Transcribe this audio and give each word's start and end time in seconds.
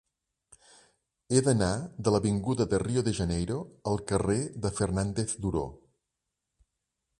He 1.33 1.41
d'anar 1.47 1.67
de 2.07 2.13
l'avinguda 2.15 2.67
de 2.71 2.79
Rio 2.85 3.03
de 3.09 3.13
Janeiro 3.19 3.59
al 3.93 4.03
carrer 4.13 4.41
de 4.67 4.75
Fernández 4.81 5.39
Duró. 5.47 5.65